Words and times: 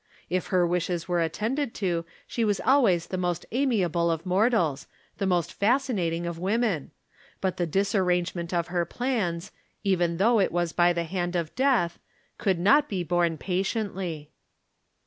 If 0.31 0.47
her 0.47 0.65
wishes 0.65 1.07
were 1.07 1.21
attended 1.21 1.75
to, 1.75 2.05
she 2.25 2.43
was 2.43 2.59
always 2.59 3.05
the 3.05 3.19
most 3.21 3.45
amia 3.51 3.87
ble 3.91 4.09
of 4.09 4.25
mortals— 4.25 4.87
the 5.19 5.27
most 5.27 5.53
fascinating 5.53 6.25
of 6.25 6.39
women— 6.39 6.89
but 7.39 7.57
the 7.57 7.67
disarrangement 7.67 8.51
of 8.51 8.69
her 8.69 8.83
plans, 8.83 9.51
even 9.83 10.17
though 10.17 10.39
it 10.39 10.51
was 10.51 10.73
by 10.73 10.91
the 10.91 11.03
hand 11.03 11.35
of 11.35 11.53
death, 11.53 11.99
could 12.39 12.57
not 12.57 12.89
be 12.89 13.03
borne 13.03 13.37
patiently. 13.37 14.31